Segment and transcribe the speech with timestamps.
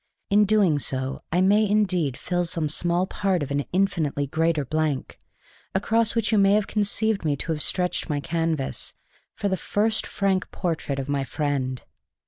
[0.31, 5.19] In so doing I may indeed fill some small part of an infinitely greater blank,
[5.75, 8.95] across which you may conceive me to have stretched my canvas
[9.35, 11.83] for the first frank portrait of my friend.